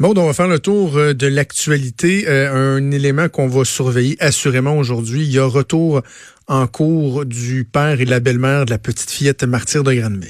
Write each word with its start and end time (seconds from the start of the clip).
Bon, 0.00 0.14
on 0.16 0.26
va 0.26 0.32
faire 0.32 0.48
le 0.48 0.58
tour 0.58 0.96
euh, 0.96 1.12
de 1.12 1.26
l'actualité. 1.26 2.24
Euh, 2.26 2.78
un 2.78 2.90
élément 2.90 3.28
qu'on 3.28 3.48
va 3.48 3.66
surveiller 3.66 4.16
assurément 4.18 4.78
aujourd'hui. 4.78 5.24
Il 5.24 5.30
y 5.30 5.38
a 5.38 5.44
retour 5.44 6.00
en 6.48 6.66
cours 6.66 7.26
du 7.26 7.64
père 7.70 8.00
et 8.00 8.06
de 8.06 8.10
la 8.10 8.18
belle-mère 8.18 8.64
de 8.64 8.70
la 8.70 8.78
petite 8.78 9.10
fillette 9.10 9.44
martyre 9.44 9.84
de 9.84 9.92
Granby. 9.92 10.28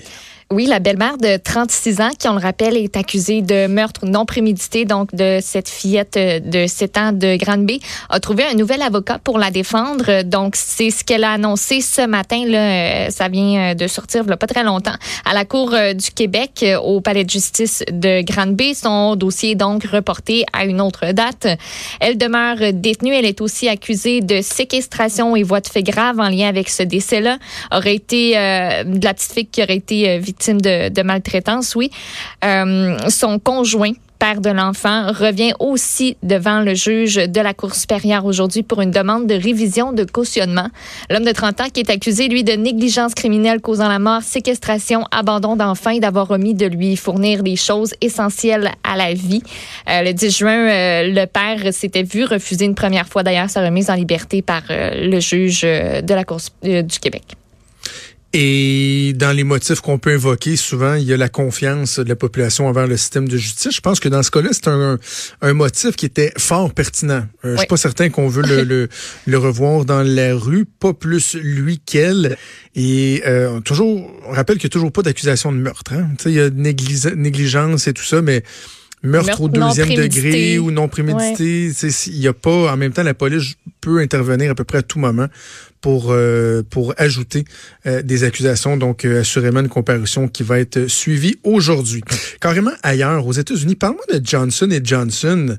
Oui, 0.53 0.67
la 0.67 0.81
belle-mère 0.81 1.17
de 1.17 1.37
36 1.37 2.01
ans, 2.01 2.11
qui, 2.19 2.27
on 2.27 2.33
le 2.33 2.41
rappelle, 2.41 2.77
est 2.77 2.97
accusée 2.97 3.41
de 3.41 3.69
meurtre 3.69 4.05
non 4.05 4.25
prémédité, 4.25 4.85
donc 4.85 5.15
de 5.15 5.39
cette 5.41 5.69
fillette 5.69 6.19
de 6.19 6.67
7 6.67 6.99
ans 6.99 7.13
de 7.13 7.37
Granby, 7.37 7.81
a 8.09 8.19
trouvé 8.19 8.43
un 8.43 8.55
nouvel 8.55 8.83
avocat 8.83 9.21
pour 9.23 9.39
la 9.39 9.53
défendre. 9.53 10.25
Donc, 10.25 10.57
c'est 10.57 10.91
ce 10.91 11.05
qu'elle 11.05 11.23
a 11.23 11.31
annoncé 11.35 11.81
ce 11.81 12.05
matin. 12.05 12.43
Là, 12.49 12.59
euh, 13.07 13.11
ça 13.11 13.29
vient 13.29 13.77
de 13.77 13.87
sortir 13.87 14.25
a 14.29 14.37
pas 14.37 14.49
très 14.49 14.65
longtemps 14.65 14.97
à 15.25 15.35
la 15.35 15.45
Cour 15.45 15.73
euh, 15.73 15.93
du 15.93 16.11
Québec, 16.11 16.65
euh, 16.65 16.81
au 16.81 17.01
Palais 17.01 17.23
de 17.23 17.31
justice 17.31 17.85
de 17.89 18.21
Granby. 18.23 18.75
Son 18.75 19.15
dossier 19.15 19.53
est 19.53 19.55
donc 19.55 19.85
reporté 19.85 20.47
à 20.53 20.65
une 20.65 20.81
autre 20.81 21.13
date. 21.13 21.47
Elle 22.01 22.19
demeure 22.19 22.73
détenue. 22.73 23.15
Elle 23.15 23.25
est 23.25 23.41
aussi 23.41 23.69
accusée 23.69 24.21
de 24.21 24.41
séquestration 24.41 25.37
et 25.37 25.45
voie 25.45 25.61
de 25.61 25.69
fait 25.69 25.85
grave 25.85 26.19
en 26.19 26.29
lien 26.29 26.49
avec 26.49 26.71
ce 26.71 26.83
décès-là. 26.83 27.39
Aurait 27.71 27.95
été 27.95 28.33
de 28.33 29.05
la 29.05 29.15
petite 29.15 29.33
fille 29.33 29.47
qui 29.47 29.63
aurait 29.63 29.77
été 29.77 30.19
victime 30.19 30.40
de, 30.49 31.03
maltraitance, 31.03 31.75
oui. 31.75 31.91
Euh, 32.45 32.97
son 33.09 33.39
conjoint 33.39 33.93
père 34.21 34.43
de 34.43 34.51
l'enfant, 34.51 35.11
revient 35.13 35.55
aussi 35.59 36.17
devant 36.23 36.61
le 36.61 36.75
juge 36.75 37.17
de 37.17 37.41
la 37.41 37.55
Cour 37.55 37.75
supérieure 37.75 38.27
aujourd'hui 38.27 38.63
pour 38.63 38.83
une 38.83 38.91
demande 38.91 39.27
de 39.27 39.35
révision 39.35 39.93
de 39.95 40.05
cautionnement. 40.05 40.69
L'homme 41.09 41.25
de 41.25 41.33
30 41.33 41.61
ans 41.63 41.69
qui 41.73 41.81
est 41.81 41.89
accusé, 41.89 42.29
lui, 42.29 42.45
de 42.45 42.53
négligence 42.53 43.15
criminelle 43.15 43.63
causant 43.63 43.89
la 43.89 43.99
mort, 43.99 44.21
séquestration, 44.21 45.05
abandon 45.11 45.57
d'enfant 45.57 45.91
et 45.91 46.01
d'avoir 46.01 46.31
omis 46.31 46.55
de 46.55 46.67
lui 46.67 46.97
fournir 46.97 47.43
des 47.43 47.57
choses 47.57 47.95
essentielles 48.03 48.71
à 48.85 48.95
la 48.95 49.15
vie. 49.15 49.43
Euh, 49.89 50.03
le 50.03 50.13
10 50.13 50.37
juin, 50.37 50.69
euh, 50.69 51.03
le 51.09 51.25
père 51.25 51.73
s'était 51.73 52.03
vu 52.03 52.25
refuser 52.25 52.67
une 52.67 52.75
première 52.75 53.09
fois 53.09 53.23
d'ailleurs 53.23 53.49
sa 53.49 53.65
remise 53.65 53.89
en 53.89 53.95
liberté 53.95 54.43
par 54.43 54.63
le 54.69 55.19
juge 55.19 55.63
de 55.63 56.15
la 56.15 56.25
Cour 56.25 56.41
du 56.63 56.99
Québec. 57.01 57.40
Et 58.33 59.13
dans 59.17 59.33
les 59.33 59.43
motifs 59.43 59.81
qu'on 59.81 59.99
peut 59.99 60.13
invoquer, 60.13 60.55
souvent, 60.55 60.95
il 60.95 61.03
y 61.03 61.13
a 61.13 61.17
la 61.17 61.29
confiance 61.29 61.99
de 61.99 62.09
la 62.09 62.15
population 62.15 62.69
envers 62.69 62.87
le 62.87 62.97
système 62.97 63.29
de 63.29 63.37
justice. 63.37 63.75
Je 63.75 63.81
pense 63.81 63.99
que 63.99 64.09
dans 64.09 64.23
ce 64.23 64.31
cas-là, 64.31 64.51
c'est 64.53 64.69
un, 64.69 64.99
un, 65.43 65.53
motif 65.53 65.97
qui 65.97 66.07
était 66.07 66.33
fort 66.39 66.73
pertinent. 66.73 67.27
Euh, 67.45 67.55
Je 67.55 67.59
suis 67.59 67.67
pas 67.67 67.77
certain 67.77 68.09
qu'on 68.09 68.29
veut 68.29 68.43
le, 68.43 68.63
le, 68.63 68.89
le, 69.27 69.39
revoir 69.39 69.85
dans 69.85 70.05
la 70.05 70.37
rue, 70.37 70.65
pas 70.65 70.93
plus 70.93 71.35
lui 71.35 71.81
qu'elle. 71.81 72.37
Et 72.77 73.23
euh, 73.27 73.59
toujours, 73.61 74.09
on 74.29 74.33
rappelle 74.33 74.59
qu'il 74.59 74.69
n'y 74.69 74.73
a 74.73 74.75
toujours 74.75 74.93
pas 74.93 75.03
d'accusation 75.03 75.51
de 75.51 75.59
meurtre. 75.59 75.93
Hein? 75.93 76.11
Il 76.25 76.33
y 76.33 76.41
a 76.41 76.51
négligence 76.51 77.89
et 77.89 77.93
tout 77.93 78.05
ça, 78.05 78.23
mais 78.23 78.45
meurtre, 79.03 79.41
au 79.41 79.49
deuxième 79.49 79.95
degré 79.95 80.59
ou 80.59 80.71
non 80.71 80.89
prémédité. 80.89 81.73
Il 82.07 82.19
y 82.19 82.29
a 82.29 82.33
pas, 82.33 82.73
en 82.73 82.77
même 82.77 82.93
temps, 82.93 83.03
la 83.03 83.15
police 83.15 83.55
peut 83.81 84.01
intervenir 84.01 84.51
à 84.51 84.55
peu 84.55 84.65
près 84.65 84.79
à 84.79 84.83
tout 84.83 84.99
moment 84.99 85.27
pour 85.81 86.09
euh, 86.11 86.63
pour 86.69 86.95
ajouter 86.99 87.45
euh, 87.87 88.03
des 88.03 88.25
accusations. 88.25 88.77
Donc, 88.77 89.05
euh, 89.05 89.21
assurément, 89.21 89.61
une 89.61 89.69
comparution 89.69 90.29
qui 90.29 90.43
va 90.43 90.59
être 90.59 90.87
suivie 90.87 91.39
aujourd'hui. 91.43 92.03
Carrément 92.41 92.73
ailleurs, 92.83 93.27
aux 93.27 93.33
États-Unis, 93.33 93.77
parle-moi 93.77 94.05
de 94.13 94.21
Johnson 94.25 94.69
et 94.71 94.81
Johnson 94.83 95.57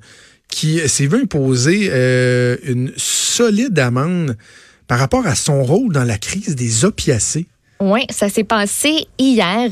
qui 0.48 0.80
s'est 0.90 1.08
vu 1.08 1.22
imposer 1.22 1.90
une 2.66 2.92
solide 2.98 3.80
amende 3.80 4.36
par 4.86 5.00
rapport 5.00 5.26
à 5.26 5.34
son 5.34 5.64
rôle 5.64 5.94
dans 5.94 6.04
la 6.04 6.18
crise 6.18 6.58
des 6.58 6.84
opiacés. 6.84 7.48
Oui, 7.80 8.02
ça 8.12 8.30
s'est 8.30 8.44
passé 8.44 9.08
hier. 9.18 9.70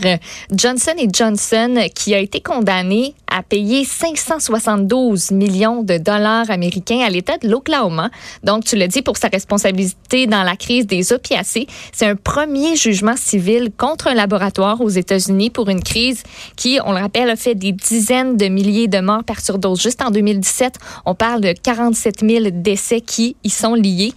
Johnson 0.51 0.93
Johnson, 1.13 1.85
qui 1.93 2.15
a 2.15 2.19
été 2.19 2.41
condamné 2.41 3.13
à 3.31 3.43
payer 3.43 3.85
572 3.85 5.31
millions 5.31 5.83
de 5.83 5.97
dollars 5.97 6.49
américains 6.49 6.99
à 6.99 7.09
l'État 7.09 7.37
de 7.37 7.47
l'Oklahoma. 7.47 8.09
Donc, 8.43 8.65
tu 8.65 8.75
le 8.75 8.87
dis, 8.87 9.01
pour 9.01 9.17
sa 9.17 9.27
responsabilité 9.27 10.27
dans 10.27 10.43
la 10.43 10.55
crise 10.55 10.87
des 10.87 11.13
opiacés. 11.13 11.67
C'est 11.91 12.07
un 12.07 12.15
premier 12.15 12.75
jugement 12.75 13.15
civil 13.15 13.69
contre 13.77 14.07
un 14.07 14.13
laboratoire 14.13 14.81
aux 14.81 14.89
États-Unis 14.89 15.49
pour 15.49 15.69
une 15.69 15.83
crise 15.83 16.23
qui, 16.55 16.79
on 16.85 16.91
le 16.91 16.99
rappelle, 16.99 17.29
a 17.29 17.35
fait 17.35 17.55
des 17.55 17.71
dizaines 17.71 18.37
de 18.37 18.47
milliers 18.47 18.87
de 18.87 18.99
morts 18.99 19.23
par 19.23 19.41
surdose. 19.41 19.81
Juste 19.81 20.01
en 20.01 20.11
2017, 20.11 20.75
on 21.05 21.15
parle 21.15 21.41
de 21.41 21.53
47 21.53 22.21
000 22.21 22.45
décès 22.51 23.01
qui 23.01 23.35
y 23.43 23.49
sont 23.49 23.75
liés. 23.75 24.13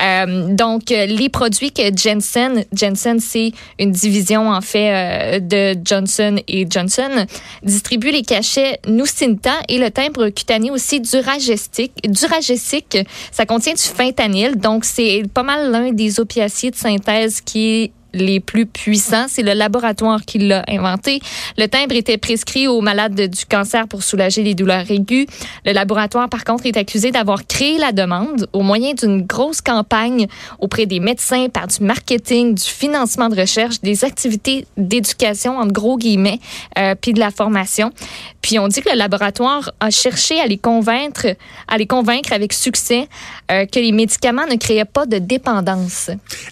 Euh, 0.00 0.54
donc, 0.54 0.90
les 0.90 1.28
produits 1.28 1.72
que 1.72 1.82
Jensen, 1.96 2.64
Jensen, 2.72 3.20
c'est 3.20 3.52
une 3.78 3.90
division, 3.90 4.50
en 4.50 4.60
fait, 4.60 5.38
euh, 5.38 5.40
de 5.40 5.78
Johnson 5.84 6.36
et 6.46 6.66
Johnson, 6.68 7.26
distribue 7.62 8.10
les 8.10 8.22
cachets 8.22 8.43
cachet 8.44 8.78
Nucinta 8.86 9.60
et 9.68 9.78
le 9.78 9.90
timbre 9.90 10.28
cutané 10.28 10.70
aussi. 10.70 11.00
Duragesic, 11.00 12.98
ça 13.32 13.46
contient 13.46 13.72
du 13.72 13.82
fentanyl, 13.82 14.56
donc 14.56 14.84
c'est 14.84 15.22
pas 15.32 15.42
mal 15.42 15.70
l'un 15.70 15.92
des 15.92 16.20
opiacés 16.20 16.70
de 16.70 16.76
synthèse 16.76 17.40
qui 17.40 17.66
est 17.66 17.92
les 18.14 18.40
plus 18.40 18.66
puissants. 18.66 19.26
C'est 19.28 19.42
le 19.42 19.52
laboratoire 19.52 20.24
qui 20.24 20.38
l'a 20.38 20.64
inventé. 20.68 21.20
Le 21.58 21.66
timbre 21.66 21.94
était 21.94 22.18
prescrit 22.18 22.66
aux 22.68 22.80
malades 22.80 23.14
du 23.14 23.44
cancer 23.44 23.86
pour 23.88 24.02
soulager 24.02 24.42
les 24.42 24.54
douleurs 24.54 24.90
aiguës. 24.90 25.26
Le 25.66 25.72
laboratoire, 25.72 26.28
par 26.28 26.44
contre, 26.44 26.66
est 26.66 26.76
accusé 26.76 27.10
d'avoir 27.10 27.46
créé 27.46 27.78
la 27.78 27.92
demande 27.92 28.48
au 28.52 28.62
moyen 28.62 28.94
d'une 28.94 29.22
grosse 29.22 29.60
campagne 29.60 30.26
auprès 30.58 30.86
des 30.86 31.00
médecins 31.00 31.48
par 31.48 31.66
du 31.66 31.82
marketing, 31.82 32.54
du 32.54 32.64
financement 32.64 33.28
de 33.28 33.40
recherche, 33.40 33.80
des 33.80 34.04
activités 34.04 34.66
d'éducation, 34.76 35.58
en 35.58 35.66
gros 35.66 35.98
guillemets, 35.98 36.40
euh, 36.78 36.94
puis 37.00 37.12
de 37.12 37.20
la 37.20 37.30
formation. 37.30 37.92
Puis 38.40 38.58
on 38.58 38.68
dit 38.68 38.82
que 38.82 38.90
le 38.90 38.96
laboratoire 38.96 39.72
a 39.80 39.90
cherché 39.90 40.40
à 40.40 40.46
les 40.46 40.58
convaincre, 40.58 41.26
à 41.68 41.78
les 41.78 41.86
convaincre 41.86 42.32
avec 42.32 42.52
succès 42.52 43.08
euh, 43.50 43.66
que 43.66 43.78
les 43.78 43.92
médicaments 43.92 44.46
ne 44.46 44.56
créaient 44.56 44.84
pas 44.84 45.06
de 45.06 45.18
dépendance. 45.18 46.10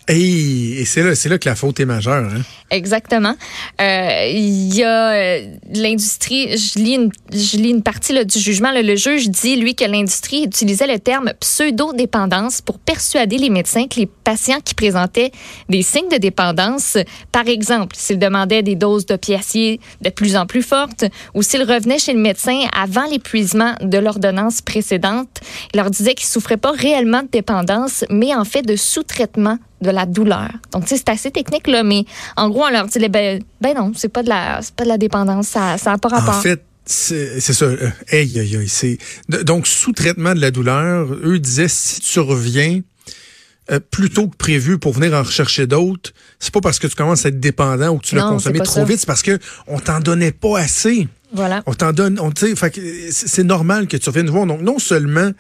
et 0.09 0.85
c'est 0.87 1.03
là, 1.03 1.15
c'est 1.15 1.29
là 1.29 1.39
que 1.39 1.49
la 1.49 1.52
faute 1.55 1.81
est 1.81 1.87
majeure. 1.87 2.31
Hein? 2.33 2.43
Exactement. 2.73 3.35
Euh, 3.83 4.27
il 4.31 4.75
y 4.75 4.83
a 4.83 5.13
euh, 5.13 5.47
l'industrie, 5.75 6.57
je 6.57 6.79
lis 6.79 6.95
une, 6.95 7.11
je 7.31 7.59
lis 7.59 7.69
une 7.69 7.83
partie 7.83 8.15
là, 8.15 8.25
du 8.25 8.39
jugement. 8.39 8.71
Le 8.73 8.97
juge 8.97 9.29
dit, 9.29 9.57
lui, 9.57 9.75
que 9.75 9.85
l'industrie 9.85 10.45
utilisait 10.45 10.87
le 10.87 10.99
terme 10.99 11.33
pseudo-dépendance 11.39 12.63
pour 12.63 12.79
persuader 12.79 13.37
les 13.37 13.51
médecins 13.51 13.87
que 13.89 14.01
les 14.01 14.07
patients 14.07 14.61
qui 14.65 14.75
présentaient 14.75 15.33
des 15.69 15.83
signes 15.83 16.09
de 16.09 16.17
dépendance, 16.17 16.97
par 17.31 17.47
exemple, 17.47 17.95
s'ils 17.95 18.19
demandaient 18.19 18.63
des 18.63 18.75
doses 18.75 19.05
d'opiacés 19.05 19.79
de 20.01 20.09
plus 20.09 20.35
en 20.35 20.47
plus 20.47 20.63
fortes 20.63 21.05
ou 21.35 21.43
s'ils 21.43 21.65
revenaient 21.65 21.99
chez 21.99 22.15
le 22.15 22.21
médecin 22.21 22.59
avant 22.75 23.05
l'épuisement 23.05 23.75
de 23.83 23.99
l'ordonnance 23.99 24.63
précédente, 24.63 25.29
il 25.75 25.77
leur 25.77 25.91
disait 25.91 26.15
qu'ils 26.15 26.29
souffraient 26.29 26.57
pas 26.57 26.73
réellement 26.73 27.23
de 27.23 27.29
dépendance, 27.29 28.07
mais 28.09 28.35
en 28.35 28.45
fait 28.45 28.63
de 28.63 28.77
sous-traitement 28.77 29.59
de 29.83 29.91
la 29.91 30.07
douleur. 30.07 30.49
Donc, 30.73 30.85
c'est 30.87 31.09
assez 31.09 31.31
technique, 31.31 31.67
là, 31.67 31.83
mais 31.83 32.05
en 32.37 32.49
gros, 32.49 32.62
on 32.63 32.71
leur 32.71 32.87
dit, 32.87 33.09
ben, 33.09 33.43
ben 33.61 33.75
non, 33.75 33.93
c'est 33.97 34.09
pas 34.09 34.23
de 34.23 34.29
la, 34.29 34.61
pas 34.77 34.85
de 34.85 34.89
la 34.89 34.99
dépendance, 34.99 35.49
ça 35.49 35.77
n'a 35.85 35.99
pas 35.99 36.09
rapport. 36.09 36.37
En 36.37 36.41
fait, 36.41 36.63
c'est 36.85 37.41
ça. 37.41 37.65
Euh, 37.65 37.91
aïe, 38.11 38.39
aïe, 38.39 38.57
aïe. 38.57 38.99
Donc, 39.45 39.67
sous-traitement 39.67 40.35
de 40.35 40.41
la 40.41 40.51
douleur, 40.51 41.07
eux 41.25 41.39
disaient, 41.39 41.69
si 41.69 42.01
tu 42.01 42.21
reviens 42.21 42.81
euh, 43.71 43.79
plus 43.79 44.11
tôt 44.11 44.29
que 44.29 44.37
prévu 44.37 44.79
pour 44.79 44.93
venir 44.93 45.15
en 45.15 45.23
rechercher 45.23 45.67
d'autres, 45.67 46.13
c'est 46.41 46.53
pas 46.53 46.61
parce 46.61 46.79
que 46.79 46.87
tu 46.87 46.97
commences 46.97 47.25
à 47.25 47.29
être 47.29 47.41
dépendant 47.41 47.91
ou 47.91 47.99
que 47.99 48.07
tu 48.07 48.17
l'as 48.17 48.23
consommé 48.23 48.59
trop 48.61 48.85
vite, 48.85 49.01
c'est 49.01 49.07
parce 49.07 49.23
que 49.23 49.39
on 49.67 49.79
t'en 49.79 50.01
donnait 50.01 50.33
pas 50.33 50.59
assez. 50.59 51.07
Voilà. 51.33 51.63
On 51.67 51.73
t'en 51.73 51.93
donne, 51.93 52.19
on, 52.21 52.31
c'est 53.11 53.45
normal 53.45 53.87
que 53.87 53.97
tu 53.97 54.09
reviennes 54.09 54.29
voir. 54.29 54.47
Donc, 54.47 54.61
non 54.61 54.79
seulement 54.79 55.31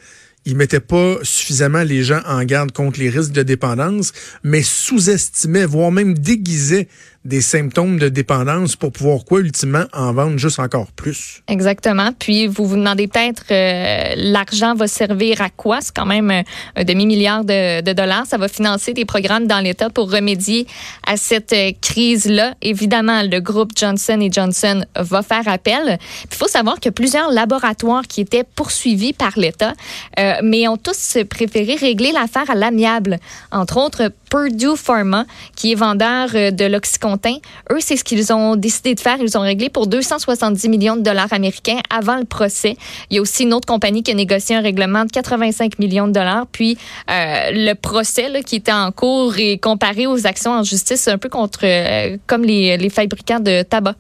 il 0.45 0.57
mettait 0.57 0.81
pas 0.81 1.17
suffisamment 1.23 1.83
les 1.83 2.03
gens 2.03 2.21
en 2.27 2.43
garde 2.45 2.73
contre 2.73 2.99
les 2.99 3.11
risques 3.11 3.33
de 3.33 3.43
dépendance, 3.43 4.13
mais 4.43 4.63
sous-estimait, 4.63 5.67
voire 5.67 5.93
même 5.93 6.19
déguisait 6.19 6.89
des 7.25 7.41
symptômes 7.41 7.99
de 7.99 8.09
dépendance 8.09 8.75
pour 8.75 8.91
pouvoir 8.91 9.25
quoi 9.25 9.41
ultimement 9.41 9.85
en 9.93 10.13
vendre 10.13 10.39
juste 10.39 10.59
encore 10.59 10.91
plus? 10.93 11.43
Exactement. 11.49 12.11
Puis 12.19 12.47
vous 12.47 12.67
vous 12.67 12.77
demandez 12.77 13.07
peut-être 13.07 13.45
euh, 13.51 14.15
l'argent 14.17 14.75
va 14.75 14.89
servir 14.89 15.41
à 15.41 15.49
quoi? 15.51 15.81
C'est 15.81 15.95
quand 15.95 16.07
même 16.07 16.31
un, 16.31 16.85
demi-milliard 16.85 17.45
de, 17.45 17.81
de, 17.81 17.93
dollars. 17.93 18.27
Ça 18.27 18.39
va 18.39 18.49
financer 18.49 18.93
des 18.93 19.05
programmes 19.05 19.47
dans 19.47 19.61
l'État 19.61 19.89
pour 19.91 20.11
remédier 20.11 20.67
à 21.07 21.17
cette 21.17 21.53
euh, 21.53 21.73
crise-là. 21.81 22.55
Évidemment, 22.61 23.23
le 23.23 23.41
groupe 23.41 23.71
Johnson 23.77 24.29
Johnson 24.31 24.85
va 24.97 25.23
faire 25.23 25.47
appel. 25.47 25.99
Il 26.31 26.37
faut 26.37 26.49
savoir 26.49 26.81
que 26.81 26.89
plusieurs 26.89 27.31
laboratoires 27.31 28.03
qui 28.09 28.21
étaient 28.21 28.45
poursuivis 28.45 29.13
par 29.13 29.33
l'État, 29.37 29.75
euh, 30.19 30.35
mais 30.43 30.67
ont 30.69 30.77
tous 30.77 31.19
préféré 31.29 31.77
régler 31.77 32.13
l'affaire 32.13 32.51
à 32.51 32.55
l'amiable. 32.55 33.19
Entre 33.51 33.77
autres, 33.77 34.13
Purdue 34.33 34.79
Pharma, 34.79 35.27
qui 35.55 35.73
est 35.73 35.75
vendeur 35.75 36.31
euh, 36.35 36.51
de 36.51 36.65
l'Oxycontin. 36.65 37.37
Eux, 37.71 37.81
c'est 37.81 37.99
ce 37.99 38.05
qu'ils 38.05 38.33
ont 38.33 38.57
décidé 38.57 38.95
de 38.95 39.01
faire. 39.01 39.19
Ils 39.21 39.37
ont 39.37 39.43
réglé 39.43 39.69
pour 39.69 39.87
270 39.87 40.71
millions 40.71 40.97
de 40.97 41.03
dollars 41.03 41.31
américains 41.35 41.81
avant 41.91 42.17
le 42.17 42.25
procès. 42.25 42.79
Il 43.11 43.17
y 43.17 43.19
a 43.19 43.21
aussi 43.21 43.43
une 43.43 43.53
autre 43.53 43.67
compagnie 43.67 44.03
qui 44.03 44.11
a 44.11 44.15
négocié 44.15 44.57
un 44.57 44.63
règlement 44.63 45.05
de 45.05 45.11
85 45.11 45.79
millions 45.79 46.09
de 46.09 46.15
dollars. 46.15 46.47
Puis 46.51 46.79
euh, 47.11 47.51
le 47.51 47.75
procès 47.75 48.31
là, 48.31 48.41
qui 48.41 48.57
était 48.57 48.73
en 48.73 48.91
cours 48.91 49.37
est 49.37 49.59
comparé 49.59 50.07
aux 50.07 50.27
actions 50.27 50.53
en 50.53 50.63
justice 50.63 51.09
un 51.09 51.19
peu 51.19 51.29
contre 51.29 51.61
euh, 51.65 52.17
comme 52.27 52.43
les, 52.43 52.79
les 52.79 52.89
fabricants 52.89 53.41
de 53.41 53.63
tabac. 53.63 53.97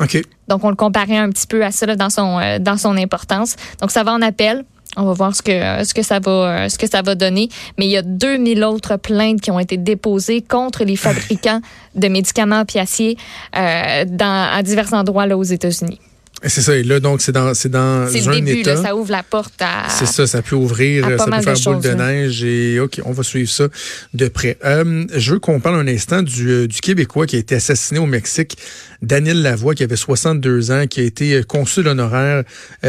OK. 0.00 0.20
Donc, 0.48 0.64
on 0.64 0.68
le 0.68 0.74
comparait 0.74 1.16
un 1.16 1.30
petit 1.30 1.46
peu 1.46 1.64
à 1.64 1.70
ça 1.70 1.86
là, 1.86 1.94
dans, 1.94 2.10
son, 2.10 2.58
dans 2.58 2.76
son 2.76 2.96
importance. 2.96 3.54
Donc, 3.80 3.92
ça 3.92 4.02
va 4.02 4.12
en 4.12 4.20
appel. 4.20 4.64
On 4.96 5.04
va 5.04 5.12
voir 5.12 5.34
ce 5.34 5.42
que, 5.42 5.84
ce 5.84 5.92
que, 5.94 6.02
ça, 6.02 6.20
va, 6.20 6.68
ce 6.68 6.78
que 6.78 6.88
ça 6.88 7.02
va 7.02 7.14
donner. 7.14 7.48
Mais 7.78 7.86
il 7.86 7.90
y 7.90 7.96
a 7.96 8.02
2000 8.02 8.62
autres 8.64 8.96
plaintes 8.96 9.40
qui 9.40 9.50
ont 9.50 9.58
été 9.58 9.76
déposées 9.76 10.42
contre 10.42 10.84
les 10.84 10.96
fabricants 10.96 11.60
de 11.94 12.08
médicaments 12.08 12.60
opiacés 12.60 13.16
euh, 13.56 14.04
dans, 14.06 14.48
à 14.52 14.62
divers 14.62 14.92
endroits 14.92 15.26
là, 15.26 15.36
aux 15.36 15.42
États-Unis. 15.42 16.00
C'est 16.46 16.60
ça. 16.60 16.76
Et 16.76 16.82
là, 16.82 17.00
donc, 17.00 17.22
c'est 17.22 17.32
dans, 17.32 17.54
c'est 17.54 17.68
dans 17.68 18.08
c'est 18.08 18.20
le 18.20 18.40
début, 18.40 18.62
Là, 18.62 18.76
ça 18.76 18.96
ouvre 18.96 19.10
la 19.10 19.22
porte 19.22 19.60
à. 19.60 19.88
C'est 19.88 20.06
ça, 20.06 20.26
ça 20.26 20.42
peut 20.42 20.56
ouvrir, 20.56 21.04
ça 21.18 21.26
peut 21.26 21.42
faire 21.42 21.72
boule 21.72 21.82
de 21.82 21.90
neige. 21.90 22.44
Et 22.44 22.80
OK, 22.80 23.00
on 23.04 23.12
va 23.12 23.22
suivre 23.22 23.50
ça 23.50 23.68
de 24.12 24.28
près. 24.28 24.58
Euh, 24.64 25.04
je 25.14 25.32
veux 25.32 25.38
qu'on 25.38 25.60
parle 25.60 25.76
un 25.76 25.88
instant 25.88 26.22
du, 26.22 26.50
euh, 26.50 26.66
du 26.66 26.80
Québécois 26.80 27.26
qui 27.26 27.36
a 27.36 27.38
été 27.38 27.54
assassiné 27.54 27.98
au 27.98 28.06
Mexique, 28.06 28.58
Daniel 29.02 29.42
Lavoie, 29.42 29.74
qui 29.74 29.82
avait 29.82 29.96
62 29.96 30.70
ans, 30.70 30.86
qui 30.86 31.00
a 31.00 31.04
été 31.04 31.34
euh, 31.34 31.42
consul 31.42 31.88
honoraire 31.88 32.44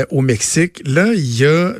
au 0.10 0.22
Mexique. 0.22 0.82
Là, 0.86 1.14
il 1.14 1.38
y 1.38 1.46
a, 1.46 1.74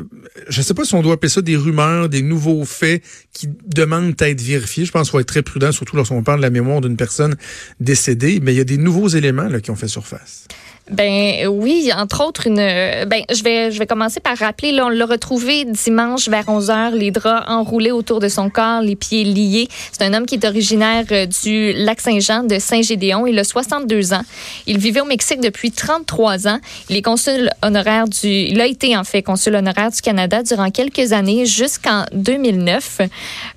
je 0.48 0.60
ne 0.60 0.64
sais 0.64 0.74
pas 0.74 0.86
si 0.86 0.96
on 0.96 1.02
doit 1.02 1.14
appeler 1.16 1.30
ça 1.30 1.42
des 1.42 1.58
rumeurs, 1.58 2.10
des 2.10 2.22
nouveaux 2.22 2.64
faits 2.66 3.02
qui 3.34 3.50
demandent 3.68 4.16
à 4.22 4.30
être 4.30 4.42
vérifiés. 4.42 4.86
Je 4.86 4.92
pense 4.92 5.04
qu'il 5.04 5.12
faut 5.12 5.20
être 5.20 5.28
très 5.28 5.42
prudent, 5.42 5.72
surtout 5.72 5.96
lorsqu'on 5.96 6.24
parle 6.24 6.40
de 6.40 6.44
la 6.44 6.50
mémoire 6.50 6.82
d'une 6.82 6.98
personne 6.98 7.36
décédée. 7.80 8.40
Mais 8.42 8.54
il 8.54 8.58
y 8.58 8.62
a 8.62 8.66
des 8.66 8.78
nouveaux 8.78 9.10
éléments 9.10 9.48
là, 9.48 9.60
qui 9.60 9.72
ont 9.72 9.76
fait 9.76 9.88
surface. 9.88 10.48
Ben 10.92 11.48
oui, 11.48 11.65
entre 11.96 12.26
autres 12.26 12.48
une 12.48 12.56
ben 12.56 13.24
je 13.30 13.78
vais 13.78 13.88
commencer 13.88 14.20
par 14.20 14.38
rappeler 14.38 14.72
là 14.72 14.86
on 14.86 14.90
l'a 14.90 15.06
retrouvé 15.06 15.66
dimanche 15.66 16.30
vers 16.30 16.46
11h 16.46 16.92
les 16.94 17.12
draps 17.12 17.46
enroulés 17.48 17.92
autour 17.92 18.20
de 18.20 18.28
son 18.28 18.50
corps, 18.50 18.82
les 18.82 18.96
pieds 18.96 19.24
liés. 19.24 19.68
C'est 19.92 20.04
un 20.04 20.14
homme 20.14 20.26
qui 20.26 20.36
est 20.36 20.46
originaire 20.46 21.06
euh, 21.12 21.26
du 21.26 21.74
lac 21.74 22.02
Saint-Jean 22.02 22.44
de 22.44 22.60
Saint-Gédéon, 22.60 23.28
il 23.28 23.38
a 23.40 23.44
62 23.44 24.14
ans. 24.14 24.22
Il 24.68 24.78
vivait 24.78 25.02
au 25.02 25.06
Mexique 25.06 25.42
depuis 25.42 25.72
33 25.72 26.48
ans. 26.48 26.60
Il 26.90 26.96
est 26.96 27.02
consul 27.02 27.50
honoraire 27.62 28.08
du 28.08 28.28
il 28.28 28.62
a 28.62 28.68
été 28.68 28.96
en 28.96 29.04
fait 29.04 29.24
consul 29.24 29.56
honoraire 29.56 29.92
du 29.92 30.02
Canada 30.02 30.44
durant 30.44 30.70
quelques 30.70 31.14
années 31.14 31.46
jusqu'en 31.46 32.06
2009. 32.14 33.02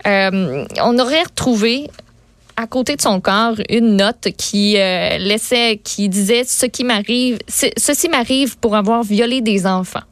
Euh, 0.07 0.65
on 0.83 0.99
aurait 0.99 1.23
retrouvé 1.23 1.91
à 2.59 2.67
côté 2.67 2.97
de 2.97 3.01
son 3.01 3.21
corps 3.21 3.55
une 3.71 3.97
note 3.97 4.29
qui 4.37 4.77
euh, 4.79 5.17
laissait, 5.19 5.81
qui 5.83 6.09
disait 6.09 6.43
ce 6.45 6.67
qui 6.67 6.83
m'arrive, 6.83 7.39
ceci 7.47 8.09
m'arrive 8.09 8.59
pour 8.59 8.75
avoir 8.75 9.05
violé 9.05 9.41
des 9.41 9.65
enfants. 9.65 10.03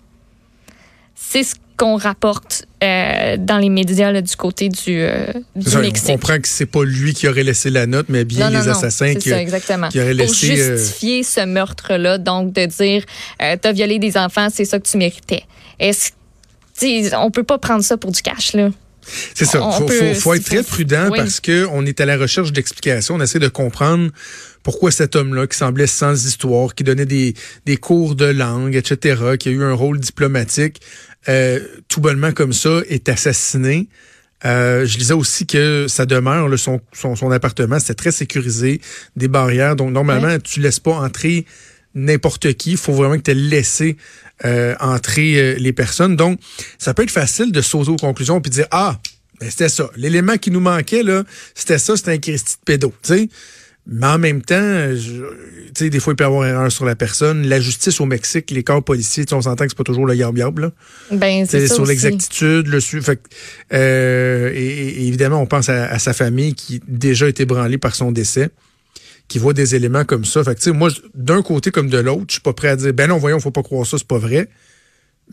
C'est 1.16 1.42
ce 1.42 1.56
qu'on 1.76 1.96
rapporte 1.96 2.64
euh, 2.84 3.36
dans 3.36 3.58
les 3.58 3.68
médias 3.68 4.20
du 4.22 4.36
côté 4.36 4.68
du, 4.68 5.00
euh, 5.00 5.26
du 5.56 5.76
Mexique. 5.78 6.08
On 6.08 6.12
comprend 6.12 6.38
que 6.38 6.46
c'est 6.46 6.66
pas 6.66 6.84
lui 6.84 7.14
qui 7.14 7.26
aurait 7.26 7.42
laissé 7.42 7.68
la 7.68 7.86
note, 7.86 8.06
mais 8.08 8.24
bien 8.24 8.48
les 8.48 8.68
assassins 8.68 9.14
qui, 9.16 9.30
ça, 9.30 9.42
exactement. 9.42 9.88
qui 9.88 10.00
auraient 10.00 10.14
laissé. 10.14 10.46
Pour 10.46 10.56
justifier 10.56 11.24
ce 11.24 11.44
meurtre-là, 11.44 12.18
donc 12.18 12.52
de 12.52 12.64
dire 12.66 13.04
t'as 13.38 13.72
violé 13.72 13.98
des 13.98 14.16
enfants, 14.16 14.48
c'est 14.52 14.64
ça 14.64 14.78
que 14.78 14.86
tu 14.88 14.96
méritais. 14.96 15.42
Est-ce 15.80 16.12
on 17.18 17.30
peut 17.30 17.42
pas 17.42 17.58
prendre 17.58 17.82
ça 17.82 17.96
pour 17.96 18.12
du 18.12 18.22
cash 18.22 18.52
là. 18.52 18.68
C'est 19.34 19.44
ça. 19.44 19.60
Il 19.80 20.14
faut, 20.14 20.34
être 20.34 20.44
très 20.44 20.62
prudent 20.62 21.10
parce 21.14 21.40
que 21.40 21.66
on 21.72 21.84
est 21.86 22.00
à 22.00 22.06
la 22.06 22.16
recherche 22.16 22.52
d'explications. 22.52 23.14
On 23.14 23.20
essaie 23.20 23.38
de 23.38 23.48
comprendre 23.48 24.10
pourquoi 24.62 24.90
cet 24.90 25.14
homme-là, 25.14 25.46
qui 25.46 25.56
semblait 25.56 25.86
sans 25.86 26.26
histoire, 26.26 26.74
qui 26.74 26.82
donnait 26.82 27.06
des, 27.06 27.34
des 27.66 27.76
cours 27.76 28.16
de 28.16 28.24
langue, 28.24 28.74
etc., 28.74 29.36
qui 29.38 29.48
a 29.48 29.52
eu 29.52 29.62
un 29.62 29.72
rôle 29.72 30.00
diplomatique, 30.00 30.80
euh, 31.28 31.60
tout 31.88 32.00
bonnement 32.00 32.32
comme 32.32 32.52
ça, 32.52 32.80
est 32.88 33.08
assassiné. 33.08 33.88
Euh, 34.44 34.84
je 34.84 34.98
disais 34.98 35.14
aussi 35.14 35.46
que 35.46 35.86
sa 35.88 36.04
demeure, 36.04 36.58
son, 36.58 36.80
son, 36.92 37.16
son, 37.16 37.30
appartement, 37.30 37.78
c'était 37.78 37.94
très 37.94 38.10
sécurisé, 38.10 38.80
des 39.14 39.28
barrières. 39.28 39.76
Donc, 39.76 39.92
normalement, 39.92 40.36
tu 40.42 40.60
laisses 40.60 40.80
pas 40.80 40.94
entrer 40.94 41.46
n'importe 41.96 42.52
qui. 42.52 42.72
Il 42.72 42.76
faut 42.76 42.92
vraiment 42.92 43.16
que 43.16 43.22
tu 43.22 43.34
laissé 43.34 43.96
euh, 44.44 44.76
entrer 44.78 45.40
euh, 45.40 45.56
les 45.58 45.72
personnes. 45.72 46.14
Donc, 46.14 46.38
ça 46.78 46.94
peut 46.94 47.02
être 47.02 47.10
facile 47.10 47.50
de 47.50 47.60
sauter 47.60 47.90
aux 47.90 47.96
conclusions 47.96 48.40
puis 48.40 48.50
de 48.50 48.56
dire 48.56 48.68
Ah, 48.70 48.98
ben 49.40 49.50
c'était 49.50 49.68
ça. 49.68 49.90
L'élément 49.96 50.36
qui 50.36 50.52
nous 50.52 50.60
manquait, 50.60 51.02
là, 51.02 51.24
c'était 51.54 51.78
ça, 51.78 51.96
c'était 51.96 52.12
un 52.12 52.18
Christy 52.18 52.54
de 52.54 52.64
pédo. 52.64 52.92
Mais 53.88 54.06
en 54.06 54.18
même 54.18 54.42
temps, 54.42 54.88
des 55.78 56.00
fois, 56.00 56.12
il 56.12 56.16
peut 56.16 56.24
y 56.24 56.26
avoir 56.26 56.44
erreur 56.44 56.72
sur 56.72 56.84
la 56.84 56.96
personne. 56.96 57.46
La 57.46 57.60
justice 57.60 58.00
au 58.00 58.04
Mexique, 58.04 58.50
les 58.50 58.64
corps 58.64 58.82
policiers, 58.82 59.24
on 59.30 59.40
s'entend 59.40 59.64
que 59.64 59.70
c'est 59.70 59.78
pas 59.78 59.84
toujours 59.84 60.06
le 60.06 60.16
yab-yab, 60.16 60.72
Ben, 61.12 61.46
c'est 61.46 61.68
Sur 61.68 61.86
l'exactitude, 61.86 62.66
le 62.66 62.80
fait, 62.80 63.20
euh, 63.72 64.50
et, 64.52 65.06
évidemment, 65.06 65.40
on 65.40 65.46
pense 65.46 65.68
à, 65.68 65.84
à, 65.84 66.00
sa 66.00 66.12
famille 66.12 66.54
qui 66.54 66.82
déjà 66.88 67.28
été 67.28 67.44
branlée 67.44 67.78
par 67.78 67.94
son 67.94 68.10
décès 68.10 68.50
qui 69.28 69.38
voit 69.38 69.52
des 69.52 69.74
éléments 69.74 70.04
comme 70.04 70.24
ça. 70.24 70.44
Fait 70.44 70.54
que, 70.54 70.70
moi, 70.70 70.90
d'un 71.14 71.42
côté 71.42 71.70
comme 71.70 71.88
de 71.88 71.98
l'autre, 71.98 72.26
je 72.28 72.34
suis 72.34 72.42
pas 72.42 72.52
prêt 72.52 72.68
à 72.68 72.76
dire, 72.76 72.92
ben 72.92 73.08
non, 73.08 73.18
voyons, 73.18 73.40
faut 73.40 73.50
pas 73.50 73.62
croire 73.62 73.86
ça, 73.86 73.98
c'est 73.98 74.06
pas 74.06 74.18
vrai. 74.18 74.48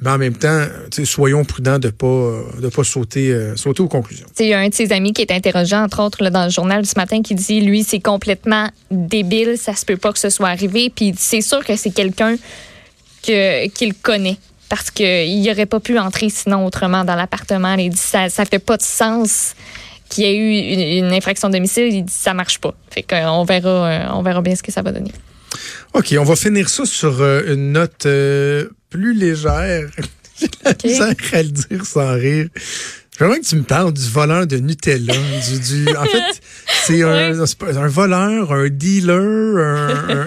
Mais 0.02 0.10
en 0.10 0.18
même 0.18 0.36
temps, 0.36 0.66
soyons 1.04 1.46
prudents 1.46 1.78
de 1.78 1.90
pas 1.90 2.42
de 2.60 2.68
pas 2.68 2.84
sauter 2.84 3.32
euh, 3.32 3.56
sauter 3.56 3.84
aux 3.84 3.88
conclusions. 3.88 4.26
Il 4.40 4.48
y 4.48 4.54
a 4.54 4.60
un 4.60 4.70
de 4.70 4.74
ses 4.74 4.92
amis 4.92 5.14
qui 5.14 5.22
est 5.22 5.32
interrogé, 5.32 5.76
entre 5.76 6.02
autres, 6.02 6.28
dans 6.30 6.46
le 6.46 6.50
journal 6.50 6.84
ce 6.86 6.96
matin, 6.98 7.22
qui 7.22 7.36
dit 7.36 7.62
lui, 7.62 7.84
c'est 7.84 8.00
complètement 8.00 8.70
débile, 8.90 9.56
ça 9.56 9.76
se 9.76 9.86
peut 9.86 9.98
pas 9.98 10.12
que 10.12 10.18
ce 10.18 10.32
soit 10.32 10.50
arrivé. 10.50 10.92
Puis 10.94 11.14
c'est 11.16 11.42
sûr 11.42 11.64
que 11.64 11.76
c'est 11.76 11.92
quelqu'un 11.92 12.38
que 13.22 13.68
qu'il 13.68 13.94
connaît. 13.94 14.38
Parce 14.68 14.90
qu'il 14.90 15.44
n'aurait 15.44 15.68
pas 15.68 15.80
pu 15.80 16.00
entrer 16.00 16.30
sinon 16.30 16.66
autrement 16.66 17.06
dans 17.06 17.16
l'appartement. 17.16 17.76
Il 17.76 17.92
dit 17.92 17.98
ça, 17.98 18.30
ça 18.30 18.46
fait 18.46 18.58
pas 18.58 18.78
de 18.78 18.82
sens 18.82 19.54
qu'il 20.14 20.26
y 20.26 20.28
a 20.28 20.34
eu 20.34 21.00
une, 21.00 21.12
infraction 21.12 21.50
de 21.50 21.54
domicile, 21.54 21.94
il 21.94 22.06
dit 22.06 22.14
ça 22.14 22.34
marche 22.34 22.60
pas. 22.60 22.74
Fait 22.90 23.04
qu'on 23.04 23.44
verra, 23.44 23.70
euh, 23.70 24.06
on 24.14 24.22
verra 24.22 24.42
bien 24.42 24.56
ce 24.56 24.64
que 24.64 24.72
ça 24.72 24.82
va 24.82 24.92
donner. 24.92 25.12
OK, 25.94 26.16
on 26.20 26.24
va 26.24 26.36
finir 26.36 26.70
ça 26.70 26.86
sur 26.86 27.22
euh, 27.22 27.54
une 27.54 27.74
note 27.74 28.06
euh, 28.06 28.70
plus 28.90 29.14
légère. 29.14 29.90
J'ai 30.40 30.50
la 30.64 30.74
misère 30.84 31.16
à 31.34 31.44
le 31.44 31.50
dire 31.50 31.86
sans 31.86 32.14
rire. 32.14 32.48
J'aimerais 33.20 33.40
que 33.40 33.46
tu 33.46 33.56
me 33.56 33.64
parles 33.64 33.94
du 33.94 34.10
voleur 34.10 34.48
de 34.48 34.58
Nutella. 34.58 35.14
du, 35.14 35.60
du, 35.60 35.96
en 35.96 36.04
fait, 36.06 36.42
c'est 36.84 37.04
un, 37.04 37.40
un, 37.40 37.88
voleur, 37.88 38.52
un 38.52 38.70
dealer, 38.70 39.58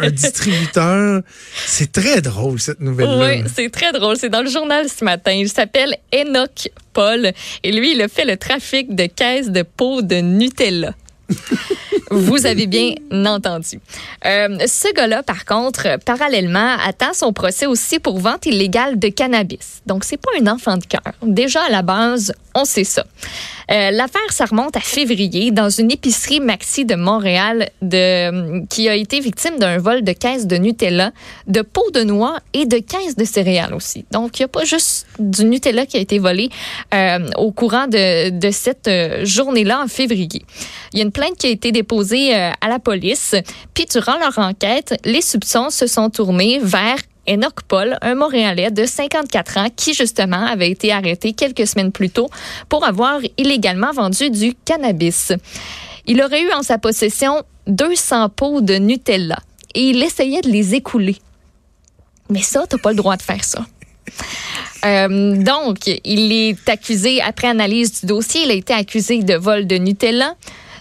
un, 0.02 0.10
distributeur. 0.10 1.22
C'est 1.66 1.90
très 1.90 2.20
drôle, 2.20 2.60
cette 2.60 2.80
nouvelle-là. 2.80 3.42
Oui, 3.42 3.44
c'est 3.52 3.70
très 3.70 3.92
drôle. 3.92 4.16
C'est 4.16 4.28
dans 4.28 4.42
le 4.42 4.50
journal 4.50 4.88
ce 4.88 5.04
matin. 5.04 5.32
Il 5.32 5.48
s'appelle 5.48 5.96
Enoch 6.14 6.68
Paul. 6.92 7.32
Et 7.64 7.72
lui, 7.72 7.92
il 7.92 8.02
a 8.02 8.08
fait 8.08 8.24
le 8.24 8.36
trafic 8.36 8.94
de 8.94 9.06
caisses 9.06 9.50
de 9.50 9.62
peau 9.62 10.02
de 10.02 10.16
Nutella. 10.16 10.94
Vous 12.10 12.46
avez 12.46 12.66
bien 12.66 12.94
entendu. 13.10 13.80
Euh, 14.24 14.58
ce 14.66 14.92
gars-là, 14.94 15.22
par 15.22 15.44
contre, 15.44 15.98
parallèlement, 16.04 16.76
attend 16.86 17.12
son 17.12 17.32
procès 17.32 17.66
aussi 17.66 17.98
pour 17.98 18.18
vente 18.18 18.46
illégale 18.46 18.98
de 18.98 19.08
cannabis. 19.08 19.82
Donc, 19.86 20.04
c'est 20.04 20.16
pas 20.16 20.30
un 20.40 20.46
enfant 20.46 20.76
de 20.76 20.84
cœur. 20.84 21.12
Déjà, 21.22 21.62
à 21.64 21.70
la 21.70 21.82
base, 21.82 22.32
on 22.54 22.64
sait 22.64 22.84
ça. 22.84 23.04
Euh, 23.70 23.90
l'affaire, 23.90 24.30
ça 24.30 24.44
remonte 24.44 24.76
à 24.76 24.80
février 24.80 25.50
dans 25.50 25.70
une 25.70 25.90
épicerie 25.90 26.40
Maxi 26.40 26.84
de 26.84 26.94
Montréal 26.94 27.68
de, 27.82 28.64
qui 28.66 28.88
a 28.88 28.94
été 28.94 29.20
victime 29.20 29.58
d'un 29.58 29.78
vol 29.78 30.02
de 30.02 30.12
caisses 30.12 30.46
de 30.46 30.56
Nutella, 30.56 31.12
de 31.48 31.62
pots 31.62 31.90
de 31.92 32.02
noix 32.02 32.38
et 32.52 32.66
de 32.66 32.78
caisses 32.78 33.16
de 33.16 33.24
céréales 33.24 33.74
aussi. 33.74 34.04
Donc, 34.12 34.38
il 34.38 34.42
n'y 34.42 34.44
a 34.44 34.48
pas 34.48 34.64
juste 34.64 35.06
du 35.18 35.44
Nutella 35.44 35.86
qui 35.86 35.96
a 35.96 36.00
été 36.00 36.18
volé 36.18 36.48
euh, 36.94 37.28
au 37.36 37.50
courant 37.50 37.86
de, 37.88 38.30
de 38.30 38.50
cette 38.50 38.88
euh, 38.88 39.24
journée-là 39.24 39.82
en 39.82 39.88
février. 39.88 40.44
Il 40.92 40.98
y 40.98 41.02
a 41.02 41.04
une 41.04 41.12
plainte 41.12 41.36
qui 41.36 41.48
a 41.48 41.50
été 41.50 41.72
déposée 41.72 42.34
à 42.34 42.68
la 42.68 42.78
police. 42.78 43.34
Puis, 43.74 43.86
durant 43.90 44.18
leur 44.18 44.38
enquête, 44.38 44.98
les 45.04 45.20
soupçons 45.20 45.70
se 45.70 45.86
sont 45.86 46.08
tournés 46.08 46.60
vers 46.62 46.98
Enoch 47.28 47.62
Paul, 47.68 47.98
un 48.02 48.14
Montréalais 48.14 48.70
de 48.70 48.84
54 48.84 49.56
ans 49.58 49.68
qui 49.74 49.94
justement 49.94 50.44
avait 50.44 50.70
été 50.70 50.92
arrêté 50.92 51.32
quelques 51.32 51.66
semaines 51.66 51.92
plus 51.92 52.10
tôt 52.10 52.28
pour 52.68 52.84
avoir 52.84 53.20
illégalement 53.36 53.92
vendu 53.92 54.30
du 54.30 54.54
cannabis. 54.64 55.32
Il 56.06 56.22
aurait 56.22 56.42
eu 56.42 56.52
en 56.52 56.62
sa 56.62 56.78
possession 56.78 57.42
200 57.66 58.28
pots 58.30 58.60
de 58.60 58.74
Nutella 58.74 59.38
et 59.74 59.90
il 59.90 60.02
essayait 60.02 60.40
de 60.40 60.48
les 60.48 60.74
écouler. 60.74 61.16
Mais 62.30 62.42
ça, 62.42 62.64
t'as 62.68 62.78
pas 62.78 62.90
le 62.90 62.96
droit 62.96 63.16
de 63.16 63.22
faire 63.22 63.44
ça. 63.44 63.66
Euh, 64.84 65.36
donc, 65.36 65.86
il 66.04 66.32
est 66.32 66.68
accusé, 66.68 67.20
après 67.20 67.48
analyse 67.48 68.00
du 68.00 68.06
dossier, 68.06 68.42
il 68.44 68.50
a 68.50 68.54
été 68.54 68.72
accusé 68.72 69.22
de 69.22 69.34
vol 69.34 69.66
de 69.66 69.76
Nutella, 69.76 70.34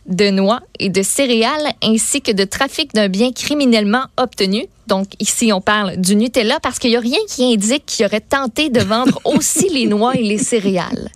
de 0.06 0.30
noix 0.30 0.62
et 0.80 0.90
de 0.90 1.02
céréales, 1.02 1.74
ainsi 1.84 2.22
que 2.22 2.32
de 2.32 2.44
trafic 2.44 2.94
d'un 2.94 3.10
bien 3.10 3.32
criminellement 3.32 4.06
obtenu. 4.18 4.66
Donc, 4.88 5.08
ici, 5.20 5.52
on 5.52 5.62
parle 5.62 5.98
du 5.98 6.16
Nutella 6.16 6.60
parce 6.60 6.78
qu'il 6.78 6.92
n'y 6.92 6.98
a 6.98 7.00
rien 7.00 7.18
qui 7.28 7.54
indique 7.54 7.86
qu'il 7.86 8.06
aurait 8.06 8.22
tenté 8.22 8.70
de 8.70 8.82
vendre 8.82 9.20
aussi 9.26 9.70
les 9.70 9.88
noix 9.88 10.16
et 10.16 10.24
les 10.24 10.38
céréales. 10.38 11.10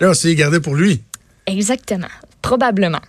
Là, 0.00 0.10
on 0.10 0.14
s'est 0.14 0.34
gardé 0.34 0.60
pour 0.60 0.74
lui. 0.74 1.02
Exactement. 1.46 2.08
Probablement. 2.42 3.00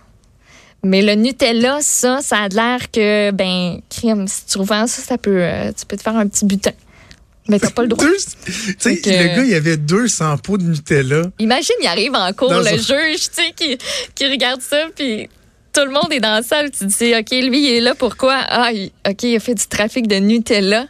Mais 0.84 1.02
le 1.02 1.14
Nutella, 1.14 1.78
ça, 1.80 2.20
ça 2.22 2.38
a 2.38 2.48
l'air 2.48 2.90
que, 2.90 3.30
ben, 3.32 3.80
crime, 3.88 4.28
si 4.28 4.46
tu 4.46 4.58
revends 4.58 4.86
ça, 4.86 5.02
ça 5.02 5.18
peut, 5.18 5.42
euh, 5.42 5.72
tu 5.76 5.86
peux 5.86 5.96
te 5.96 6.02
faire 6.02 6.16
un 6.16 6.28
petit 6.28 6.44
butin. 6.44 6.72
Mais 7.48 7.58
t'as 7.58 7.70
pas 7.70 7.82
le 7.82 7.88
droit. 7.88 8.04
Tu 8.04 8.74
sais, 8.78 9.00
euh, 9.06 9.22
le 9.22 9.36
gars, 9.36 9.44
il 9.44 9.54
avait 9.54 9.76
200 9.78 10.36
pots 10.38 10.58
de 10.58 10.64
Nutella. 10.64 11.22
Imagine, 11.38 11.74
il 11.82 11.86
arrive 11.86 12.14
en 12.14 12.32
cours, 12.34 12.50
Dans 12.50 12.60
le 12.60 12.66
un- 12.68 12.76
juge, 12.76 13.30
tu 13.34 13.42
sais, 13.42 13.52
qui, 13.56 13.78
qui 14.14 14.26
regarde 14.28 14.60
ça, 14.60 14.84
puis 14.94 15.28
tout 15.72 15.80
le 15.84 15.90
monde 15.90 16.12
est 16.12 16.20
dans 16.20 16.34
la 16.34 16.42
salle. 16.42 16.70
Tu 16.70 16.80
te 16.80 16.84
dis, 16.84 17.14
OK, 17.18 17.30
lui, 17.48 17.68
il 17.68 17.74
est 17.76 17.80
là, 17.80 17.94
pourquoi? 17.94 18.36
Ah, 18.48 18.70
il- 18.72 18.90
OK, 19.08 19.22
il 19.22 19.36
a 19.36 19.40
fait 19.40 19.54
du 19.54 19.66
trafic 19.66 20.06
de 20.06 20.16
Nutella. 20.16 20.86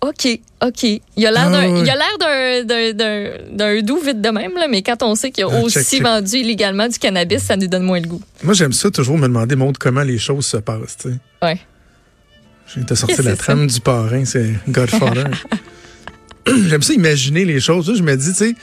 OK, 0.00 0.28
OK. 0.62 0.84
Il 1.16 1.26
a 1.26 1.30
l'air 1.32 1.48
Ah, 1.50 2.62
d'un, 2.62 3.82
doux 3.82 3.98
vite 3.98 4.20
de 4.20 4.28
même, 4.28 4.54
là, 4.54 4.68
mais 4.68 4.82
quand 4.82 5.02
on 5.02 5.14
sait 5.16 5.30
qu'il 5.32 5.44
a 5.44 5.48
Ah, 5.50 5.60
aussi 5.62 5.78
check, 5.80 5.86
check. 5.88 6.02
vendu 6.02 6.36
illégalement 6.36 6.86
du 6.86 6.98
cannabis, 6.98 7.42
ça 7.42 7.56
nous 7.56 7.66
donne 7.66 7.82
moins 7.82 8.00
le 8.00 8.06
goût. 8.06 8.20
Moi, 8.42 8.54
j'aime 8.54 8.72
ça 8.72 8.90
toujours 8.90 9.18
me 9.18 9.26
demander, 9.26 9.56
montre 9.56 9.78
comment 9.80 10.02
les 10.02 10.18
choses 10.18 10.46
se 10.46 10.56
passent. 10.58 10.98
Ouais. 11.42 11.58
J'ai 12.74 12.94
sorti 12.94 13.22
la 13.22 13.36
trame 13.36 13.66
du 13.66 13.80
parrain, 13.80 14.24
c'est 14.24 14.54
Godfather. 14.68 15.30
J'aime 16.46 16.82
ça 16.82 16.92
imaginer 16.92 17.44
les 17.44 17.60
choses. 17.60 17.94
Je 17.96 18.02
me 18.02 18.16
dis, 18.16 18.28
tu 18.28 18.34
sais, 18.34 18.54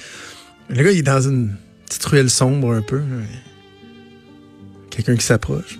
le 0.69 0.83
gars, 0.83 0.91
il 0.91 0.99
est 0.99 1.03
dans 1.03 1.21
une 1.21 1.55
petite 1.85 2.05
ruelle 2.05 2.29
sombre 2.29 2.73
un 2.73 2.81
peu. 2.81 3.01
Quelqu'un 4.89 5.15
qui 5.15 5.25
s'approche. 5.25 5.79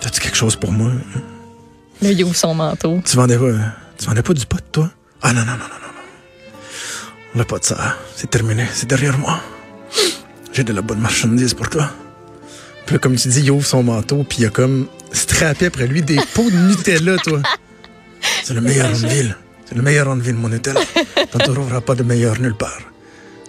T'as-tu 0.00 0.20
quelque 0.20 0.36
chose 0.36 0.56
pour 0.56 0.72
moi? 0.72 0.92
Là, 2.02 2.10
il 2.12 2.24
ouvre 2.24 2.36
son 2.36 2.54
manteau. 2.54 3.02
Tu 3.04 3.16
vendais 3.16 3.38
pas, 3.38 3.52
tu 3.98 4.06
vendais 4.06 4.22
pas 4.22 4.34
du 4.34 4.46
pot, 4.46 4.60
toi? 4.70 4.90
Ah 5.22 5.32
non, 5.32 5.40
non, 5.40 5.46
non, 5.46 5.52
non, 5.52 5.58
non. 5.58 5.68
non. 5.68 6.60
On 7.34 7.38
n'a 7.38 7.44
pas 7.44 7.58
de 7.58 7.64
ça. 7.64 7.96
C'est 8.14 8.30
terminé. 8.30 8.66
C'est 8.72 8.88
derrière 8.88 9.18
moi. 9.18 9.40
J'ai 10.52 10.64
de 10.64 10.72
la 10.72 10.82
bonne 10.82 11.00
marchandise 11.00 11.54
pour 11.54 11.68
toi. 11.68 11.90
Puis 12.86 12.98
comme 12.98 13.16
tu 13.16 13.28
dis, 13.28 13.40
il 13.42 13.50
ouvre 13.50 13.66
son 13.66 13.82
manteau, 13.82 14.24
puis 14.28 14.38
il 14.40 14.46
a 14.46 14.50
comme 14.50 14.86
strappé 15.12 15.66
après 15.66 15.86
lui 15.86 16.02
des 16.02 16.18
pots 16.34 16.50
de 16.50 16.56
Nutella, 16.56 17.16
toi. 17.18 17.40
C'est 18.44 18.54
le 18.54 18.60
meilleur 18.60 18.86
en 18.88 18.92
ville. 18.92 19.36
C'est 19.66 19.74
le 19.74 19.82
meilleur 19.82 20.08
en 20.08 20.16
ville, 20.16 20.34
mon 20.36 20.48
Nutella. 20.48 20.80
T'en 21.30 21.38
trouveras 21.38 21.80
pas 21.80 21.94
de 21.94 22.04
meilleur 22.04 22.40
nulle 22.40 22.54
part. 22.54 22.80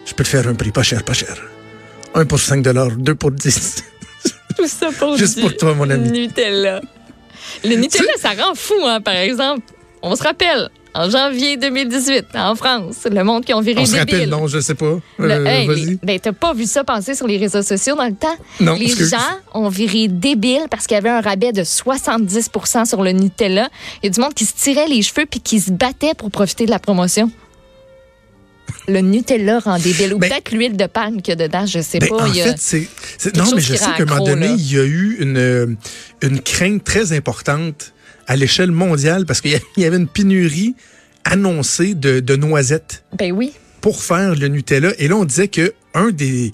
Je 0.05 0.13
peux 0.13 0.23
te 0.23 0.29
faire 0.29 0.47
un 0.47 0.55
prix 0.55 0.71
pas 0.71 0.83
cher, 0.83 1.03
pas 1.03 1.13
cher. 1.13 1.35
Un 2.15 2.25
pour 2.25 2.39
5 2.39 2.61
deux 2.63 3.15
pour 3.15 3.31
10. 3.31 3.83
Tout 4.57 4.67
ça 4.67 4.89
pour 4.97 5.15
Juste 5.17 5.35
du 5.35 5.41
pour 5.41 5.55
toi, 5.55 5.75
mon 5.75 5.89
ami. 5.89 6.09
Nutella. 6.09 6.81
Le 7.63 7.75
Nutella, 7.75 8.13
ça 8.19 8.31
rend 8.31 8.55
fou, 8.55 8.73
hein, 8.85 9.01
par 9.01 9.15
exemple. 9.15 9.61
On 10.01 10.15
se 10.15 10.23
rappelle, 10.23 10.69
en 10.97 11.09
janvier 11.09 11.57
2018, 11.57 12.25
en 12.35 12.55
France, 12.55 12.97
le 13.09 13.23
monde 13.23 13.45
qui 13.45 13.53
ont 13.53 13.61
viré 13.61 13.81
On 13.81 13.85
se 13.85 13.91
débile. 13.93 14.15
rappelle, 14.15 14.29
non, 14.29 14.47
je 14.47 14.59
sais 14.59 14.73
pas. 14.75 14.99
Le- 15.19 15.31
Euh, 15.31 15.45
hey, 15.45 15.67
Vas-y. 15.67 15.85
les- 15.85 15.99
ben, 16.01 16.19
t'as 16.19 16.31
pas 16.31 16.53
vu 16.53 16.65
ça 16.65 16.83
passer 16.83 17.13
sur 17.15 17.27
les 17.27 17.37
réseaux 17.37 17.61
sociaux 17.61 17.95
dans 17.95 18.05
le 18.07 18.15
temps? 18.15 18.35
Non, 18.59 18.73
les 18.75 18.85
excuse. 18.85 19.11
gens 19.11 19.17
ont 19.53 19.69
viré 19.69 20.07
débile 20.07 20.63
parce 20.71 20.87
qu'il 20.87 20.95
y 20.95 20.97
avait 20.97 21.09
un 21.09 21.21
rabais 21.21 21.51
de 21.51 21.63
70% 21.63 22.85
sur 22.85 23.03
le 23.03 23.11
Nutella. 23.11 23.69
Il 24.01 24.07
y 24.07 24.09
a 24.09 24.11
du 24.11 24.19
monde 24.19 24.33
qui 24.33 24.45
se 24.45 24.53
tirait 24.55 24.87
les 24.87 25.01
cheveux 25.01 25.25
puis 25.29 25.39
qui 25.39 25.59
se 25.59 25.71
battait 25.71 26.13
pour 26.15 26.31
profiter 26.31 26.65
de 26.65 26.71
la 26.71 26.79
promotion. 26.79 27.29
Le 28.89 28.99
Nutella 29.01 29.59
rend 29.59 29.77
débile. 29.79 30.13
Ou 30.13 30.17
Ben- 30.19 30.29
peut-être 30.29 30.51
l'huile 30.51 30.77
de 30.77 30.85
palme 30.85 31.21
qu'il 31.21 31.37
y 31.37 31.41
a 31.43 31.47
dedans, 31.47 31.65
je 31.65 31.79
sais 31.81 31.99
Ben, 31.99 32.09
pas. 32.09 32.23
en 32.23 32.25
il 32.27 32.35
y 32.37 32.41
a- 32.41 32.53
fait, 32.53 32.87
c'est. 33.17 33.35
Non, 33.35 33.43
mais 33.53 33.61
je 33.61 33.75
sais 33.75 33.85
qu'à 33.97 34.03
un 34.03 34.05
moment 34.05 34.23
donné, 34.25 34.47
là. 34.47 34.55
il 34.57 34.73
y 34.73 34.79
a 34.79 34.83
eu 34.83 35.17
une, 35.19 35.37
euh, 35.37 35.67
une 36.21 36.39
crainte 36.41 36.83
très 36.83 37.11
importante 37.13 37.93
à 38.27 38.35
l'échelle 38.35 38.71
mondiale 38.71 39.25
parce 39.25 39.41
qu'il 39.41 39.59
y 39.77 39.85
avait 39.85 39.97
une 39.97 40.07
pénurie 40.07 40.75
annoncée 41.23 41.93
de, 41.95 42.19
de 42.19 42.35
noisettes 42.35 43.03
Ben 43.17 43.31
oui. 43.31 43.53
pour 43.81 44.01
faire 44.01 44.35
le 44.35 44.47
Nutella. 44.47 44.93
Et 44.99 45.07
là, 45.07 45.15
on 45.15 45.25
disait 45.25 45.47
que 45.47 45.73
un 45.93 46.11
des. 46.11 46.53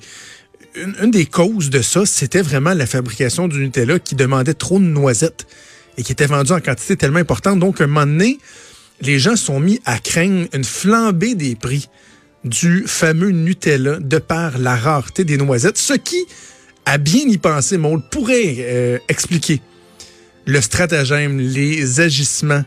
Une, 0.75 0.95
une 1.03 1.11
des 1.11 1.27
causes 1.27 1.69
de 1.69 1.83
ça, 1.83 2.03
c'était 2.07 2.41
vraiment 2.41 2.73
la 2.73 2.87
fabrication 2.87 3.47
du 3.47 3.59
Nutella 3.59 3.99
qui 3.99 4.15
demandait 4.15 4.55
trop 4.55 4.79
de 4.79 4.85
noisettes 4.85 5.45
et 5.97 6.03
qui 6.03 6.11
était 6.11 6.25
vendu 6.25 6.51
en 6.51 6.59
quantité 6.59 6.95
tellement 6.95 7.19
importante. 7.19 7.59
Donc, 7.59 7.79
à 7.79 7.83
un 7.83 7.87
moment 7.87 8.07
donné, 8.07 8.39
les 9.01 9.19
gens 9.19 9.35
sont 9.35 9.59
mis 9.59 9.79
à 9.85 9.99
craindre 9.99 10.47
une 10.51 10.63
flambée 10.63 11.35
des 11.35 11.55
prix 11.55 11.89
du 12.43 12.85
fameux 12.87 13.29
Nutella 13.29 13.99
de 13.99 14.17
par 14.17 14.57
la 14.57 14.75
rareté 14.75 15.23
des 15.23 15.37
noisettes, 15.37 15.77
ce 15.77 15.93
qui, 15.93 16.25
à 16.85 16.97
bien 16.97 17.21
y 17.27 17.37
penser, 17.37 17.77
Maud, 17.77 18.01
pourrait 18.09 18.55
euh, 18.59 18.97
expliquer 19.09 19.61
le 20.45 20.61
stratagème, 20.61 21.39
les 21.39 21.99
agissements 22.01 22.63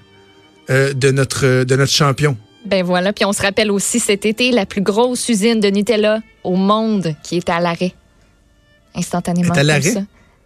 euh, 0.70 0.92
de, 0.94 1.10
notre, 1.10 1.64
de 1.64 1.76
notre 1.76 1.92
champion. 1.92 2.36
Ben 2.64 2.84
voilà. 2.84 3.12
Puis 3.12 3.24
on 3.24 3.32
se 3.32 3.42
rappelle 3.42 3.70
aussi 3.70 4.00
cet 4.00 4.26
été 4.26 4.50
la 4.50 4.66
plus 4.66 4.80
grosse 4.82 5.28
usine 5.28 5.60
de 5.60 5.68
Nutella 5.68 6.20
au 6.42 6.56
monde 6.56 7.14
qui 7.22 7.36
est 7.36 7.48
à 7.48 7.60
l'arrêt. 7.60 7.94
Instantanément. 8.94 9.54
Est 9.54 9.58
à 9.58 9.62
l'arrêt? 9.62 9.94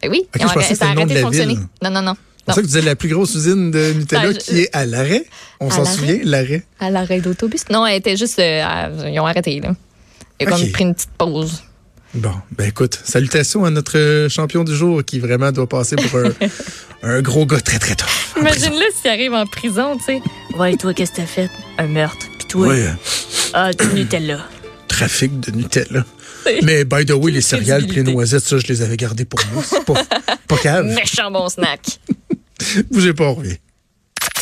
Ben 0.03 0.11
oui. 0.11 0.23
Ils 0.39 0.45
ont 0.45 0.49
ça 0.49 0.87
a 0.87 0.91
arrêté 0.91 1.15
de 1.15 1.21
fonctionner. 1.21 1.55
ville. 1.55 1.65
Non, 1.83 1.91
non, 1.91 2.03
non. 2.03 2.15
C'est 2.49 2.55
ça 2.55 2.63
que 2.63 2.67
vous 2.67 2.79
êtes 2.79 2.85
la 2.85 2.97
plus 2.97 3.09
grosse 3.09 3.35
usine 3.35 3.71
de 3.71 3.93
Nutella 3.93 4.23
Ben, 4.23 4.35
je- 4.35 4.39
qui 4.39 4.61
est 4.63 4.71
à 4.75 4.85
l'arrêt. 4.87 5.25
On 5.61 5.71
s'en 5.71 5.85
souvient, 5.85 6.19
l'arrêt. 6.25 6.65
À 6.81 6.91
l'arrêt 6.91 7.21
d'autobus. 7.21 7.69
Non, 7.71 7.87
elle 7.87 7.97
était 7.97 8.17
juste. 8.17 8.39
euh, 8.39 8.63
à- 8.65 8.91
ils 9.09 9.21
ont 9.21 9.27
arrêté, 9.27 9.61
là. 9.61 9.75
Ils 10.41 10.49
ont 10.49 10.71
pris 10.73 10.85
une 10.85 10.95
petite 10.95 11.11
pause. 11.17 11.63
Bon, 12.15 12.33
ben 12.51 12.69
écoute, 12.69 12.99
salutations 13.05 13.65
à 13.65 13.71
notre 13.71 13.97
euh, 13.97 14.29
champion 14.29 14.65
du 14.65 14.75
jour 14.75 15.05
qui 15.05 15.21
vraiment 15.21 15.53
doit 15.53 15.69
passer 15.69 15.95
pour 15.95 16.19
un, 16.19 16.31
un 17.03 17.23
gros 17.23 17.47
gars 17.47 17.61
très 17.61 17.79
très 17.79 17.95
tough. 17.95 18.35
Imagine-le 18.37 18.85
s'il 19.01 19.11
arrive 19.11 19.33
en 19.33 19.47
prison, 19.47 19.97
tu 19.97 20.05
sais. 20.05 20.23
Ouais, 20.59 20.77
toi, 20.77 20.93
qu'est-ce 20.93 21.13
que 21.13 21.17
t'as 21.19 21.27
fait? 21.27 21.49
Un 21.79 21.87
meurtre. 21.87 22.27
Puis 22.39 22.49
toi? 22.49 22.67
Ouais, 22.69 22.83
euh, 22.87 22.93
Ah, 23.55 23.73
du 23.73 23.87
Nutella. 23.95 24.41
trafic 24.89 25.39
de 25.39 25.53
Nutella. 25.53 26.05
Mais 26.65 26.85
by 26.85 27.05
the 27.07 27.13
way, 27.13 27.31
les 27.31 27.43
céréales 27.43 27.85
et 27.85 28.03
les 28.03 28.13
noisettes, 28.13 28.43
ça, 28.45 28.59
je 28.59 28.67
les 28.67 28.83
avais 28.83 28.97
gardées 28.97 29.25
pour 29.27 29.39
moi. 29.53 29.63
C'est 29.65 29.85
pas, 29.85 30.03
pas 30.49 30.57
cave. 30.63 30.87
Méchant 30.87 31.31
bon 31.31 31.49
snack. 31.49 32.01
Bougez 32.91 33.13
pas, 33.13 33.25
on 33.27 33.35
revient. 33.35 33.57